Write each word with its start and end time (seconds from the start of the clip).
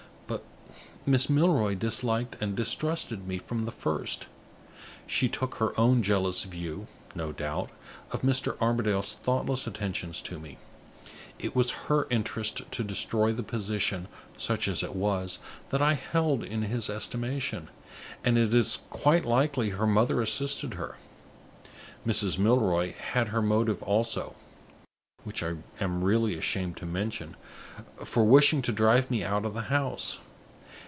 But 1.07 1.13
Miss 1.15 1.31
Milroy 1.31 1.73
disliked 1.73 2.35
and 2.39 2.55
distrusted 2.55 3.27
me 3.27 3.39
from 3.39 3.65
the 3.65 3.71
first. 3.71 4.27
She 5.07 5.27
took 5.27 5.55
her 5.55 5.77
own 5.79 6.03
jealous 6.03 6.43
view, 6.43 6.85
no 7.15 7.31
doubt, 7.31 7.71
of 8.11 8.21
Mr. 8.21 8.55
Armadale's 8.61 9.15
thoughtless 9.15 9.65
attentions 9.65 10.21
to 10.21 10.39
me. 10.39 10.59
It 11.39 11.55
was 11.55 11.71
her 11.89 12.05
interest 12.11 12.61
to 12.71 12.83
destroy 12.83 13.33
the 13.33 13.41
position, 13.41 14.07
such 14.37 14.67
as 14.67 14.83
it 14.83 14.95
was, 14.95 15.39
that 15.69 15.81
I 15.81 15.95
held 15.95 16.43
in 16.43 16.61
his 16.61 16.87
estimation; 16.87 17.69
and 18.23 18.37
it 18.37 18.53
is 18.53 18.77
quite 18.91 19.25
likely 19.25 19.71
her 19.71 19.87
mother 19.87 20.21
assisted 20.21 20.75
her. 20.75 20.97
Mrs. 22.05 22.37
Milroy 22.37 22.93
had 22.93 23.29
her 23.29 23.41
motive 23.41 23.81
also 23.83 24.35
(which 25.23 25.41
I 25.41 25.55
am 25.79 26.03
really 26.03 26.35
ashamed 26.35 26.77
to 26.77 26.85
mention) 26.85 27.35
for 27.97 28.23
wishing 28.23 28.61
to 28.61 28.71
drive 28.71 29.09
me 29.09 29.23
out 29.23 29.45
of 29.45 29.55
the 29.55 29.61
house. 29.63 30.19